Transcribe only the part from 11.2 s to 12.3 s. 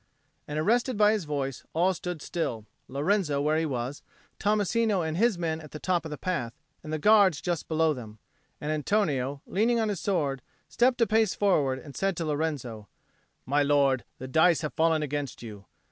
forward and said to